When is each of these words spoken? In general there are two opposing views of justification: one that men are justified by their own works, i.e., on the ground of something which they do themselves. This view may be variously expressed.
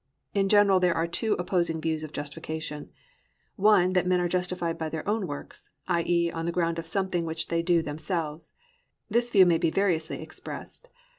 In 0.33 0.49
general 0.49 0.79
there 0.79 0.95
are 0.95 1.05
two 1.05 1.33
opposing 1.33 1.79
views 1.79 2.01
of 2.03 2.11
justification: 2.11 2.89
one 3.55 3.93
that 3.93 4.07
men 4.07 4.19
are 4.19 4.27
justified 4.27 4.75
by 4.75 4.89
their 4.89 5.07
own 5.07 5.27
works, 5.27 5.69
i.e., 5.87 6.31
on 6.31 6.47
the 6.47 6.51
ground 6.51 6.79
of 6.79 6.87
something 6.87 7.23
which 7.23 7.49
they 7.49 7.61
do 7.61 7.83
themselves. 7.83 8.51
This 9.11 9.29
view 9.29 9.45
may 9.45 9.59
be 9.59 9.69
variously 9.69 10.19
expressed. 10.19 10.89